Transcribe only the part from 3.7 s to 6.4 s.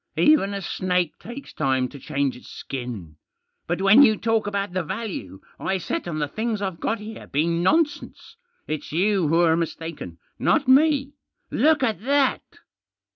when you talk about the value I set on the